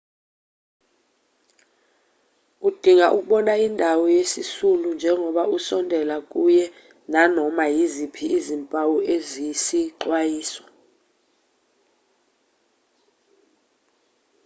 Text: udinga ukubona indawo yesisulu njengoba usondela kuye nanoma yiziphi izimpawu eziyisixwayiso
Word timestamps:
udinga 2.67 3.07
ukubona 3.17 3.53
indawo 3.67 4.03
yesisulu 4.17 4.87
njengoba 4.97 5.43
usondela 5.57 6.15
kuye 6.31 6.63
nanoma 7.13 7.63
yiziphi 7.75 8.25
izimpawu 8.37 8.97
eziyisixwayiso 9.15 10.63